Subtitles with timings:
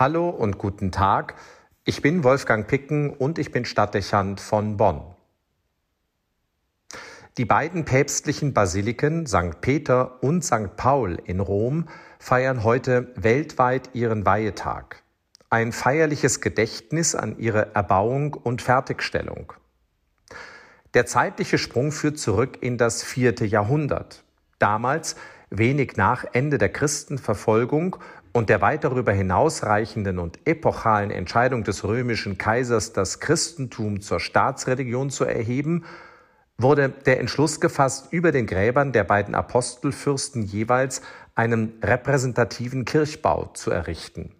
[0.00, 1.34] Hallo und guten Tag.
[1.84, 5.02] Ich bin Wolfgang Picken und ich bin Stadtdechant von Bonn.
[7.36, 9.60] Die beiden päpstlichen Basiliken St.
[9.60, 10.74] Peter und St.
[10.78, 11.86] Paul in Rom
[12.18, 15.02] feiern heute weltweit ihren Weihetag.
[15.50, 19.52] Ein feierliches Gedächtnis an ihre Erbauung und Fertigstellung.
[20.94, 24.24] Der zeitliche Sprung führt zurück in das vierte Jahrhundert.
[24.58, 25.16] Damals,
[25.50, 27.96] wenig nach Ende der Christenverfolgung
[28.32, 35.10] und der weit darüber hinausreichenden und epochalen Entscheidung des römischen Kaisers, das Christentum zur Staatsreligion
[35.10, 35.84] zu erheben,
[36.56, 41.02] wurde der Entschluss gefasst, über den Gräbern der beiden Apostelfürsten jeweils
[41.34, 44.32] einen repräsentativen Kirchbau zu errichten.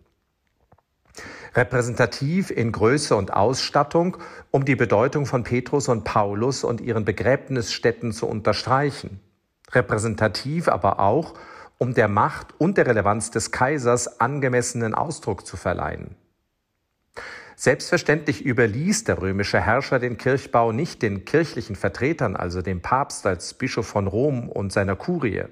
[1.55, 4.19] Repräsentativ in Größe und Ausstattung,
[4.51, 9.21] um die Bedeutung von Petrus und Paulus und ihren Begräbnisstätten zu unterstreichen.
[9.73, 11.35] Repräsentativ aber auch,
[11.81, 16.15] um der Macht und der Relevanz des Kaisers angemessenen Ausdruck zu verleihen.
[17.57, 23.55] Selbstverständlich überließ der römische Herrscher den Kirchbau nicht den kirchlichen Vertretern, also dem Papst als
[23.55, 25.45] Bischof von Rom und seiner Kurie.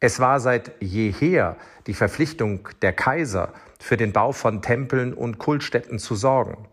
[0.00, 5.98] Es war seit jeher die Verpflichtung der Kaiser, für den Bau von Tempeln und Kultstätten
[5.98, 6.66] zu sorgen.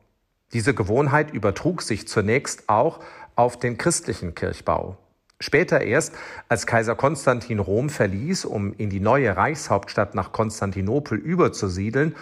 [0.54, 3.02] Diese Gewohnheit übertrug sich zunächst auch
[3.36, 4.98] auf den christlichen Kirchbau.
[5.40, 6.16] Später erst,
[6.50, 12.16] als Kaiser Konstantin Rom verließ, um in die neue Reichshauptstadt nach Konstantinopel überzusiedeln,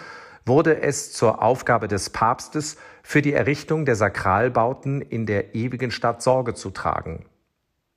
[0.44, 6.22] wurde es zur Aufgabe des Papstes, für die Errichtung der Sakralbauten in der ewigen Stadt
[6.22, 7.24] Sorge zu tragen.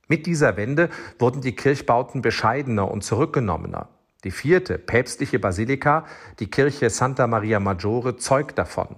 [0.08, 3.90] Mit dieser Wende wurden die Kirchbauten bescheidener und zurückgenommener.
[4.23, 6.06] Die vierte päpstliche Basilika,
[6.40, 8.95] die Kirche Santa Maria Maggiore, zeugt davon.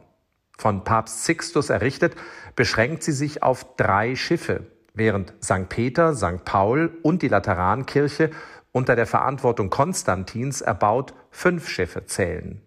[0.57, 2.15] Von Papst Sixtus errichtet,
[2.55, 5.69] beschränkt sie sich auf drei Schiffe, während St.
[5.69, 6.45] Peter, St.
[6.45, 8.31] Paul und die Laterankirche
[8.71, 12.61] unter der Verantwortung Konstantins erbaut fünf Schiffe zählen.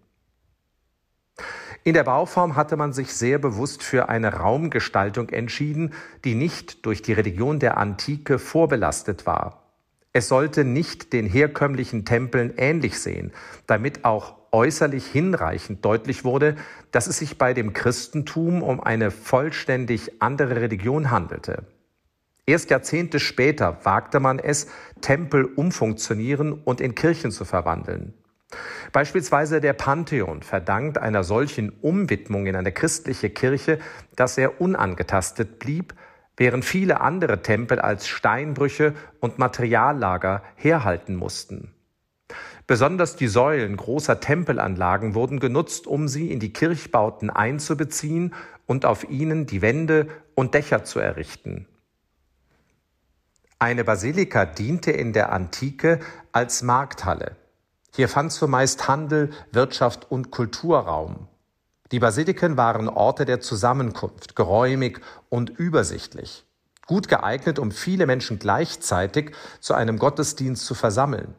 [1.82, 5.92] In der Bauform hatte man sich sehr bewusst für eine Raumgestaltung entschieden,
[6.24, 9.64] die nicht durch die Religion der Antike vorbelastet war.
[10.14, 13.32] Es sollte nicht den herkömmlichen Tempeln ähnlich sehen,
[13.66, 16.54] damit auch äußerlich hinreichend deutlich wurde,
[16.92, 21.66] dass es sich bei dem Christentum um eine vollständig andere Religion handelte.
[22.46, 24.66] Erst Jahrzehnte später wagte man es,
[25.00, 28.12] Tempel umfunktionieren und in Kirchen zu verwandeln.
[28.92, 33.78] Beispielsweise der Pantheon verdankt einer solchen Umwidmung in eine christliche Kirche,
[34.14, 35.94] dass er unangetastet blieb,
[36.36, 41.72] während viele andere Tempel als Steinbrüche und Materiallager herhalten mussten.
[42.66, 48.34] Besonders die Säulen großer Tempelanlagen wurden genutzt, um sie in die Kirchbauten einzubeziehen
[48.66, 51.66] und auf ihnen die Wände und Dächer zu errichten.
[53.64, 56.00] Eine Basilika diente in der Antike
[56.32, 57.34] als Markthalle.
[57.94, 61.28] Hier fand zumeist Handel, Wirtschaft und Kulturraum.
[61.90, 66.44] Die Basiliken waren Orte der Zusammenkunft, geräumig und übersichtlich,
[66.86, 71.34] gut geeignet, um viele Menschen gleichzeitig zu einem Gottesdienst zu versammeln.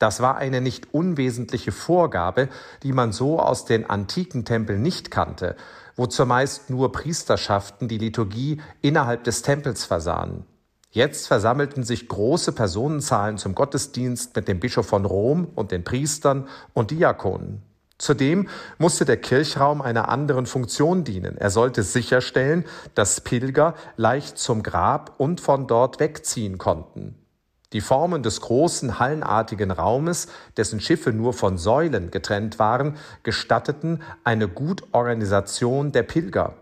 [0.00, 2.48] Das war eine nicht unwesentliche Vorgabe,
[2.82, 5.54] die man so aus den antiken Tempeln nicht kannte,
[5.94, 10.44] wo zumeist nur Priesterschaften die Liturgie innerhalb des Tempels versahen.
[10.94, 16.46] Jetzt versammelten sich große Personenzahlen zum Gottesdienst mit dem Bischof von Rom und den Priestern
[16.74, 17.62] und Diakonen.
[17.96, 21.38] Zudem musste der Kirchraum einer anderen Funktion dienen.
[21.38, 27.14] Er sollte sicherstellen, dass Pilger leicht zum Grab und von dort wegziehen konnten.
[27.72, 30.28] Die Formen des großen hallenartigen Raumes,
[30.58, 36.61] dessen Schiffe nur von Säulen getrennt waren, gestatteten eine Gutorganisation der Pilger.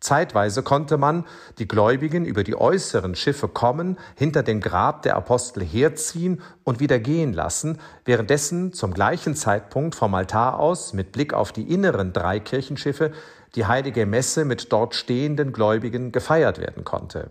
[0.00, 1.24] Zeitweise konnte man
[1.58, 7.00] die Gläubigen über die äußeren Schiffe kommen, hinter dem Grab der Apostel herziehen und wieder
[7.00, 12.38] gehen lassen, währenddessen zum gleichen Zeitpunkt vom Altar aus mit Blick auf die inneren drei
[12.38, 13.12] Kirchenschiffe
[13.54, 17.30] die heilige Messe mit dort stehenden Gläubigen gefeiert werden konnte.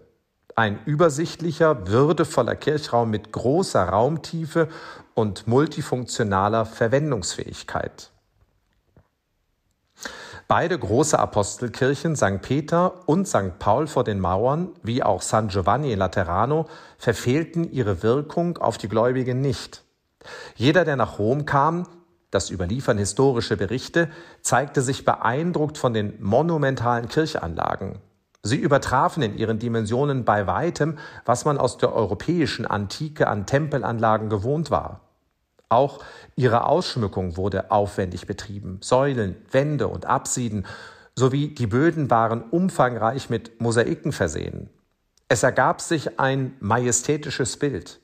[0.55, 4.67] Ein übersichtlicher, würdevoller Kirchraum mit großer Raumtiefe
[5.13, 8.11] und multifunktionaler Verwendungsfähigkeit.
[10.47, 12.41] Beide große Apostelkirchen, St.
[12.41, 13.59] Peter und St.
[13.59, 16.67] Paul vor den Mauern, wie auch San Giovanni Laterano,
[16.97, 19.83] verfehlten ihre Wirkung auf die Gläubigen nicht.
[20.55, 21.85] Jeder, der nach Rom kam,
[22.31, 24.09] das überliefern historische Berichte,
[24.41, 27.99] zeigte sich beeindruckt von den monumentalen Kirchanlagen.
[28.41, 34.29] Sie übertrafen in ihren Dimensionen bei weitem, was man aus der europäischen Antike an Tempelanlagen
[34.29, 35.01] gewohnt war.
[35.69, 35.99] Auch
[36.35, 38.79] ihre Ausschmückung wurde aufwendig betrieben.
[38.81, 40.65] Säulen, Wände und Apsiden
[41.15, 44.69] sowie die Böden waren umfangreich mit Mosaiken versehen.
[45.27, 47.99] Es ergab sich ein majestätisches Bild.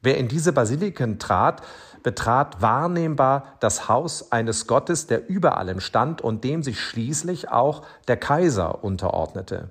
[0.00, 1.62] Wer in diese Basiliken trat,
[2.04, 7.84] betrat wahrnehmbar das Haus eines Gottes, der über allem stand und dem sich schließlich auch
[8.06, 9.70] der Kaiser unterordnete.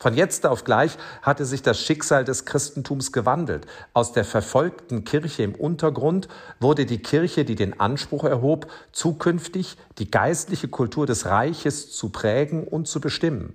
[0.00, 3.66] Von jetzt auf gleich hatte sich das Schicksal des Christentums gewandelt.
[3.92, 6.26] Aus der verfolgten Kirche im Untergrund
[6.58, 12.66] wurde die Kirche, die den Anspruch erhob, zukünftig die geistliche Kultur des Reiches zu prägen
[12.66, 13.52] und zu bestimmen.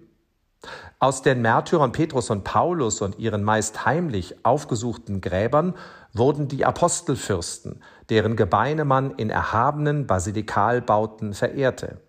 [0.99, 5.73] Aus den Märtyrern Petrus und Paulus und ihren meist heimlich aufgesuchten Gräbern
[6.13, 12.04] wurden die Apostelfürsten, deren Gebeine man in erhabenen Basilikalbauten verehrte.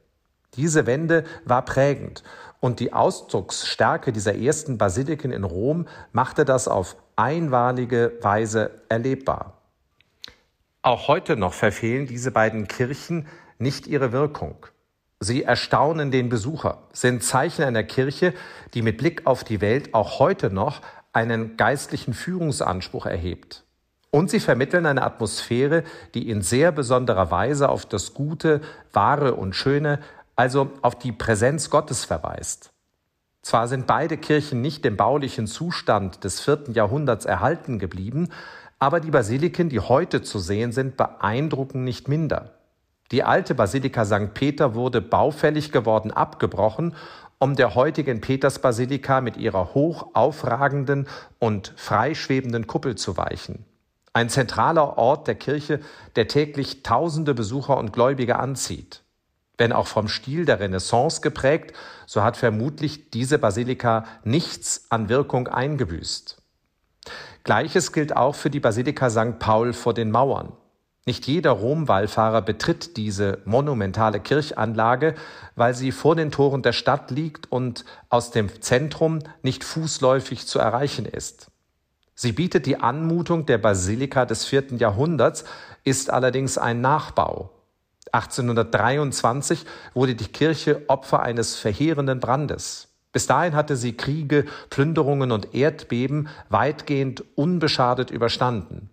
[0.55, 2.23] Diese Wende war prägend
[2.61, 9.55] und die Ausdrucksstärke dieser ersten Basiliken in Rom machte das auf einmalige Weise erlebbar.
[10.83, 13.27] Auch heute noch verfehlen diese beiden Kirchen
[13.59, 14.67] nicht ihre Wirkung.
[15.19, 18.35] Sie erstaunen den Besucher, sind Zeichen einer Kirche,
[18.75, 20.83] die mit Blick auf die Welt auch heute noch
[21.13, 23.65] einen geistlichen Führungsanspruch erhebt.
[24.11, 25.83] Und sie vermitteln eine Atmosphäre,
[26.15, 28.61] die in sehr besonderer Weise auf das Gute,
[28.93, 30.01] Wahre und Schöne,
[30.37, 32.71] also auf die Präsenz Gottes verweist.
[33.43, 38.29] Zwar sind beide Kirchen nicht dem baulichen Zustand des vierten Jahrhunderts erhalten geblieben,
[38.79, 42.53] aber die Basiliken, die heute zu sehen sind, beeindrucken nicht minder.
[43.13, 44.35] Die alte Basilika St.
[44.35, 46.95] Peter wurde baufällig geworden abgebrochen,
[47.39, 51.07] um der heutigen Petersbasilika mit ihrer hoch aufragenden
[51.39, 53.65] und freischwebenden Kuppel zu weichen.
[54.13, 55.81] Ein zentraler Ort der Kirche,
[56.17, 59.03] der täglich tausende Besucher und Gläubige anzieht.
[59.59, 61.75] Wenn auch vom Stil der Renaissance geprägt,
[62.07, 66.37] so hat vermutlich diese Basilika nichts an Wirkung eingebüßt.
[67.45, 69.39] Gleiches gilt auch für die Basilika St.
[69.39, 70.53] Paul vor den Mauern.
[71.09, 75.15] Nicht jeder Rom-Wallfahrer betritt diese monumentale Kirchanlage,
[75.55, 80.59] weil sie vor den Toren der Stadt liegt und aus dem Zentrum nicht fußläufig zu
[80.59, 81.53] erreichen ist.
[82.17, 85.45] Sie bietet die Anmutung der Basilika des vierten Jahrhunderts,
[85.85, 87.51] ist allerdings ein Nachbau.
[88.17, 92.89] 1823 wurde die Kirche Opfer eines verheerenden Brandes.
[93.13, 98.91] Bis dahin hatte sie Kriege, Plünderungen und Erdbeben weitgehend unbeschadet überstanden.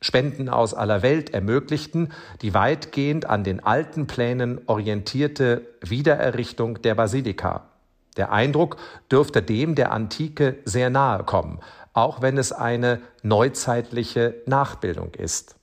[0.00, 2.12] Spenden aus aller Welt ermöglichten
[2.42, 7.70] die weitgehend an den alten Plänen orientierte Wiedererrichtung der Basilika.
[8.16, 8.76] Der Eindruck
[9.10, 11.58] dürfte dem der Antike sehr nahe kommen,
[11.94, 15.56] auch wenn es eine neuzeitliche Nachbildung ist.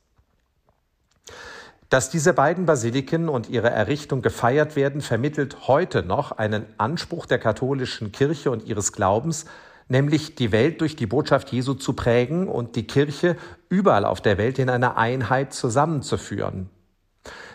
[1.92, 7.38] Dass diese beiden Basiliken und ihre Errichtung gefeiert werden, vermittelt heute noch einen Anspruch der
[7.38, 9.44] katholischen Kirche und ihres Glaubens,
[9.90, 13.36] nämlich die Welt durch die Botschaft Jesu zu prägen und die Kirche
[13.68, 16.70] überall auf der Welt in einer Einheit zusammenzuführen.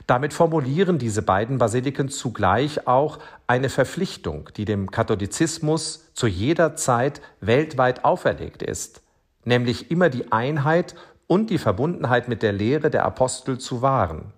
[0.06, 7.22] Damit formulieren diese beiden Basiliken zugleich auch eine Verpflichtung, die dem Katholizismus zu jeder Zeit
[7.40, 9.00] weltweit auferlegt ist,
[9.46, 10.94] nämlich immer die Einheit
[11.26, 14.32] und die Verbundenheit mit der Lehre der Apostel zu wahren.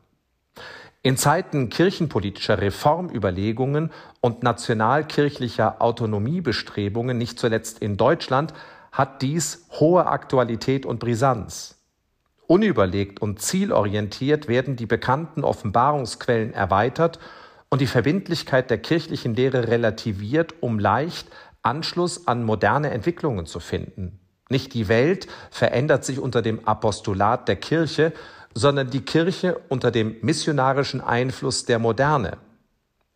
[1.02, 3.90] In Zeiten kirchenpolitischer Reformüberlegungen
[4.20, 8.52] und nationalkirchlicher Autonomiebestrebungen, nicht zuletzt in Deutschland,
[8.90, 11.76] hat dies hohe Aktualität und Brisanz.
[12.46, 17.20] Unüberlegt und zielorientiert werden die bekannten Offenbarungsquellen erweitert
[17.68, 21.28] und die Verbindlichkeit der kirchlichen Lehre relativiert, um leicht
[21.62, 24.18] Anschluss an moderne Entwicklungen zu finden.
[24.48, 28.12] Nicht die Welt verändert sich unter dem Apostolat der Kirche,
[28.54, 32.38] sondern die Kirche unter dem missionarischen Einfluss der Moderne.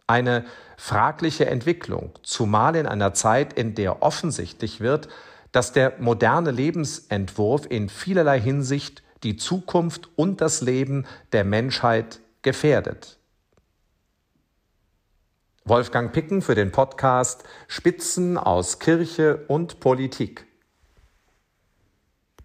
[0.07, 0.45] Eine
[0.77, 5.09] fragliche Entwicklung, zumal in einer Zeit, in der offensichtlich wird,
[5.53, 13.19] dass der moderne Lebensentwurf in vielerlei Hinsicht die Zukunft und das Leben der Menschheit gefährdet.
[15.65, 20.47] Wolfgang Picken für den Podcast Spitzen aus Kirche und Politik.